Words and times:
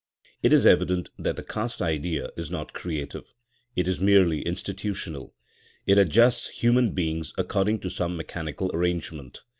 It 0.41 0.51
is 0.51 0.65
evident 0.65 1.11
that 1.19 1.35
the 1.35 1.43
caste 1.43 1.79
idea 1.79 2.29
is 2.35 2.49
not 2.49 2.73
creative; 2.73 3.31
it 3.75 3.87
is 3.87 3.99
merely 3.99 4.41
institutional. 4.41 5.35
It 5.85 5.99
adjusts 5.99 6.47
human 6.49 6.95
beings 6.95 7.35
according 7.37 7.81
to 7.81 7.89
some 7.91 8.17
mechanical 8.17 8.71
arrangement. 8.73 9.41